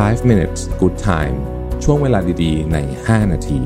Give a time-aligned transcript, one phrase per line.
[0.00, 1.36] 5 minutes good time
[1.84, 3.60] ช่วงเวลาดีๆ ใน 5 นาที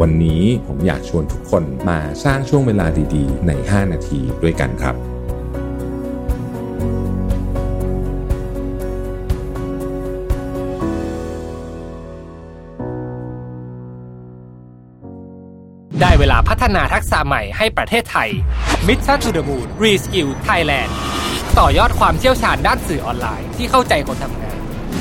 [0.00, 4.94] วันนี้ผมอยากชวนทุกคนมาสร้างช่วงเวลาดีๆ ใน 5 นาทีด้วยกันครับ
[16.00, 18.30] ได้เวลาพัฒนาทักษะใหม่ให้ประเทศไทย
[18.86, 20.90] Mission to the Moon Reskill Thailand
[21.58, 24.49] ต่อยอดความเชี่ยวชาญด้านสื่อออนไลน์ที่เข้าใจคนทำงาน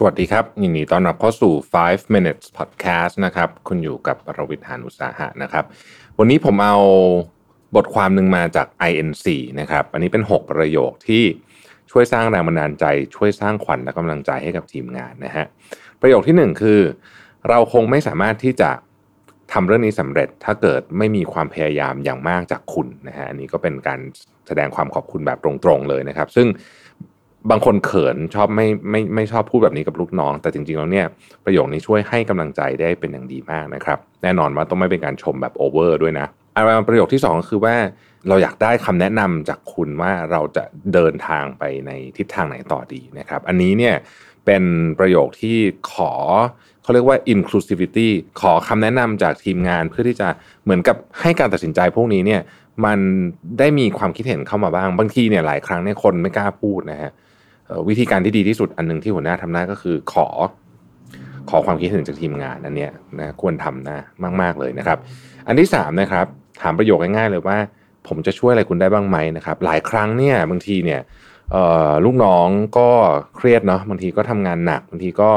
[0.00, 1.52] สวัสดีครับยินดีต้อนรับเข้าสู่
[1.84, 5.64] 5 minutes podcast นะครับ คุณอยู่กับรวิทยานุสาหะนะครับ
[6.18, 6.76] วันนี้ผมเอา
[7.76, 9.26] บทความหนึ่งมาจาก INC
[9.60, 11.24] นะครับ อันนี้เป็น 6 ประโยคที่
[11.90, 15.46] ช่วยสร้างแรงบันดาลใจ ช่วยสร้างขวัญและกำลังใจให้กับทีมงานนะฮะ
[16.00, 16.80] ประโยคที่ 1 คือ
[17.48, 18.70] เราคงไม่สามารถที่จะ
[19.52, 24.00] ทำเรื่องนี้สำเร็จถ้าเกิดไม่มีความพยายามอย่างมากจากคุณนะฮะ อันนี้ก็เป็นการ
[24.46, 26.48] แสดงความขอบคุณแบบตรงๆเลยนะครับ ซึ่ง
[27.50, 31.06] บางคนเขินชอบไม่ไม่ไม่ชอบพูดแบบนี้กับลูกน้อง แต่จริงๆแล้วเนี่ย
[31.44, 37.74] ประโยคนี้ช่วยให้กำลังใจได้เป็นอย่างดีมากนะครับ แน่นอนว่าต้องไม่เป็นการชมแบบโอเวอร์ด้วยนะอะไรประโยคที่ 2 ก็คือว่า
[38.28, 43.94] เราอยากได้คำแนะนำจากคุณว่าเราจะเดินทางไปในทิศทางไหนต่อดีนะครับ อันนี้เนี่ย
[44.46, 44.62] เป็น
[44.98, 45.56] ประโยคที่
[45.92, 46.12] ขอ
[46.82, 48.08] เขาเรียกว่า inclusivity
[48.40, 50.28] ขอคำแนะนำจากทีมงานเพื่อที่จะ
[50.64, 52.40] เหมือนกับให้การตัดสินใจพวกนี้เนี่ย
[52.84, 52.98] มัน
[53.58, 57.10] ได้มีความคิดเห็นเข้ามาบ้าง บางทีเนี่ยหลายครั้งเนี่ยคนไม่กล้าพูดนะฮะ
[57.88, 60.26] วิธีการที่ดีที่สุดอันหนึ่งที่หัวหน้าทำได้ก็คือขอ
[61.50, 63.98] ขอความคิดเห็นจากทีมงานอันเนี้ยนะควรทำนะ
[64.40, 64.98] มาก ๆเลยนะครับ
[65.46, 66.26] อันที่3นะครับ
[66.62, 67.58] ถามประโยคง่ายๆเลยว่า
[68.06, 71.00] ผมจะช่วยอะไรคุณได้บ้างไหมนะครับ หลายครั้งเนี่ยบางทีเนี่ย
[72.04, 72.46] ลูกน้อง
[72.78, 72.88] ก็
[73.36, 75.30] เครียดเนาะบางทีก็ทำงานหนักบางทีก็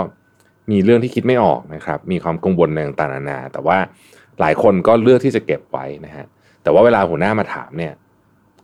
[0.71, 3.77] มีเรื่องที่คิดไม่ออกนะครับ มีความกังวลในต่างๆนานาแต่ว่า
[4.39, 6.25] หลายคนก็เลือกที่จะเก็บไว้นะฮะ
[6.63, 7.93] แต่ว่าเวลาหัวหน้ามาถามเนี่ย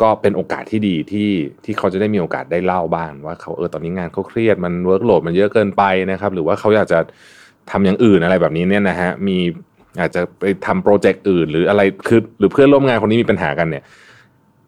[0.02, 1.30] ก็เป็นโอกาสที่ดีที่
[1.66, 7.00] ที่เขาจะได้มีโอกาสได้เล่าบ้างว่าเขาเออตอนนี้งานเขาเครียดมัน workload มันเยอะเกินไปนะครับ หรือว่าเขาอยากจะ
[7.72, 9.38] ทำอย่างอื่นอะไรแบบนี้เนี่ยนะฮะมี
[10.00, 13.84] อาจจะไปทำโปรเจกต์อื่น หรืออะไรคือหรือเพื่อนร่วมงานคนนี้มีปัญหากันเนี่ย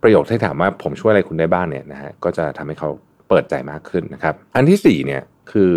[0.01, 2.89] ประโยคที่ถามว่าผมช่วยอะไรคุณได้บ้างเนี่ยนะฮะก็จะทำให้เขา
[3.29, 5.73] เปิดใจมากขึ้นนะครับ อันที่สี่เนี่ยคือ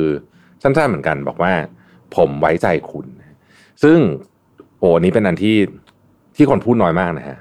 [0.62, 1.52] สั้นๆเหมือนกันบอกว่า
[2.16, 3.06] ผมไว้ใจคุณ
[3.82, 3.98] ซึ่ง
[4.78, 5.56] โอ้นี้เป็นอันที่
[6.36, 7.38] ที่คนพูดน้อยมากนะฮะ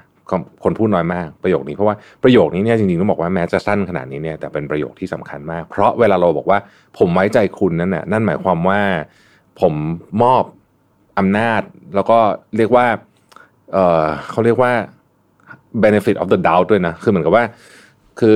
[0.64, 6.58] คนพูดน้อยมากประโยคนี้เพราะว่าประโยคนี้เนี่ยจริงๆต้องบอกว่าแม้จะสั้นขนาดนี้เนี่ยแต่เป็นประโยคที่สำคัญมาก เพราะเวลาเราบอกว่า
[6.98, 8.80] ผมไว้ใจคุณนั่นน่ะนั่นหมายความว่า
[9.60, 9.74] ผม
[10.22, 10.42] มอบ
[11.18, 11.62] อำนาจ
[11.94, 12.18] แล้วก็
[12.56, 12.86] เรียกว่า
[13.72, 14.72] เออเขาเรียกว่า
[15.84, 17.44] benefit of the doubt ด้วยนะคือเหมือนกับว่า
[18.20, 18.34] คือ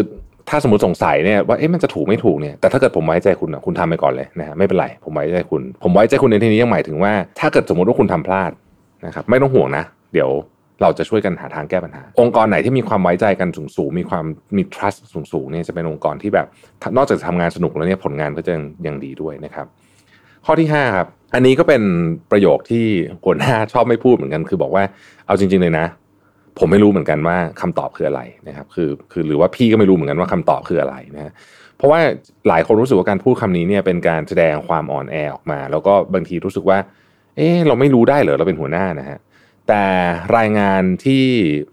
[0.48, 8.50] ถ้าสมมติสงสัยเนี่ยว่าเอ๊ะมันจะถูกไม่ถูกเนี่ยแต่ถ้าเกิดผมไว้ใจคุณนะคุณทำไปก่อนเลยนะฮะไม่เป็นไรผมไว้ใจคุณ ผมไว้ใจคุณในที่นี้ยังหมายถึงว่า ถ้าเกิดสมมติว่าคุณทำพลาด
[9.06, 10.30] นะครับไม่ต้องห่วงนะ เดี๋ยว
[10.82, 14.24] เราจะช่วยกันหาทางแก้ปัญหา องค์กรไหนที่มีความไว้ใจกันสูงสูงมีความ
[14.56, 16.46] มี trust สูงสูงเนี่ยจะเป็นองค์กรที่แบบ
[16.96, 18.54] นอกจากทำงานสนุกแล้วเนี่ยผลงานก็จะ
[18.86, 19.66] ยังดีด้วยนะครับ
[20.46, 21.82] ข้อที่5ครับอันนี้ก็เป็น
[22.30, 22.84] ประโยคที่
[23.24, 24.84] หัวหน้าชอบไม่พูดเหมือนกัน คือบอกว่า
[25.26, 25.86] เอาจริง ๆเลยนะ
[26.58, 31.32] ผมไม่รู้เหมือนกันว่าคำตอบคืออะไรนะครับคือคือหรือว่าพี่ก็ไม่รู้เหมือนกันว่าคำตอบคืออะไรนะ
[31.76, 32.00] เพราะว่า
[32.48, 36.78] หลายคนรู้สึกว่าการพูดคำนี้เนี่ยเป็นการแสดงความอ่อนแอออกมา แล้วก็บางทีรู้สึกว่า
[37.36, 39.18] เออเราไม่รู้ได้เหรอเราเป็นหัวหน้านะฮะ
[39.68, 39.84] แต่
[40.36, 41.24] รายงานที่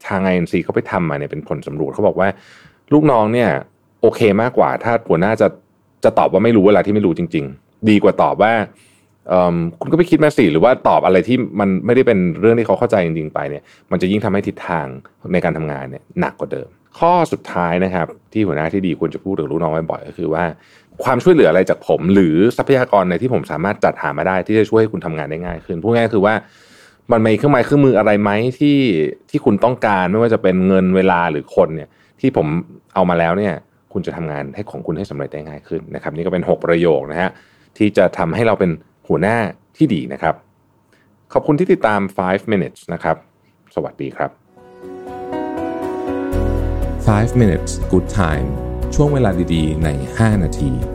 [0.07, 2.27] ทาง INC เขาไปทำมาเนี่ยเป็นผลสำรวจเขาบอกว่า
[2.93, 3.49] ลูกน้องเนี่ย
[4.01, 5.47] โอเคมากกว่า ถ้าหัวหน้าจะ
[6.03, 8.53] จะตอบว่าไม่รู้เวลาที่ไม่รู้จริง ๆ ดีกว่าตอบว่า
[9.81, 14.85] คุณก็ไปคิดมาสิหรือว่าตอบอะไรที่มันไม่ได้เป็นเรื่องที่เขาเข้าใจจริงๆไปเนี่ย มันจะยิ่งทำให้ทิศทาง
[15.33, 20.43] ในการทำงานเนี่ยหนักกว่าเดิม ข้อสุดท้ายนะครับ ที่หัวหน้าที่ดีควรจะพูดกับลูกน้องบ่อยๆก็คือว่า
[21.03, 26.33] ความช่วยเหลืออะไรจากผม หรือทรัพยากรในที่ผมสามารถจัดหามาได้ที่จะช่วยให้คุณทำงานได้ง่ายขึ้นพูดง่ายคือว่า
[27.11, 28.77] มันมีเครื่องไม้เครื่องมืออะไรไหมที่
[29.29, 31.89] ที่คุณต้องการไม่ว่าจะเป็นเงินเวลาหรือคนเนี่ย
[32.19, 32.47] ที่ผม
[32.95, 33.53] เอามาแล้วเนี่ย
[33.93, 37.31] คุณจะทำงานให้ของคุณให้สำเร็จได้ง่ายขึ้นนะครับ นี่ก็เป็น 6 ประโยคนะฮะ
[37.77, 38.71] ที่จะทำให้เราเป็น
[39.07, 39.37] หัวหน้า
[39.77, 40.35] ที่ดีนะครับ
[41.33, 43.15] ขอบคุณที่ติดตาม 5 minutes นะครับ
[43.75, 44.31] สวัสดีครับ
[47.09, 48.47] 5 minutes good time
[48.95, 50.92] ช่วงเวลาดีๆ ใน 5 นาที